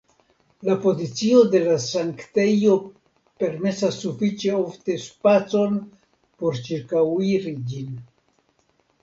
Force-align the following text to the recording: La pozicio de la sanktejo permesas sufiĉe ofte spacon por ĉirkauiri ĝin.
La 0.67 0.75
pozicio 0.83 1.41
de 1.55 1.59
la 1.65 1.75
sanktejo 1.83 2.77
permesas 3.43 3.99
sufiĉe 4.05 4.57
ofte 4.63 4.97
spacon 5.05 5.79
por 6.41 6.59
ĉirkauiri 6.71 7.57
ĝin. 7.71 7.95